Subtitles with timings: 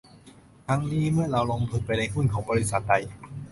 [0.67, 2.93] ทั้งนี้ เมื่อเราลงทุนไปในหุ้นของบริษัทใด